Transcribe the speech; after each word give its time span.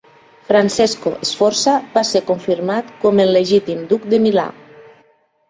Francesco 0.45 1.11
Sforza 1.31 1.75
va 1.97 2.03
ser 2.13 2.23
confirmat 2.31 2.91
com 3.05 3.23
el 3.27 3.35
legítim 3.37 3.85
duc 3.95 4.09
de 4.15 4.23
Milà. 4.27 4.49